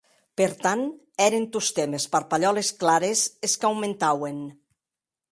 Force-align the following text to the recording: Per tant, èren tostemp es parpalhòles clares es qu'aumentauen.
Per 0.39 0.45
tant, 0.61 0.79
èren 1.25 1.43
tostemp 1.57 1.93
es 1.97 2.07
parpalhòles 2.15 2.71
clares 2.83 3.21
es 3.49 3.55
qu'aumentauen. 3.65 4.41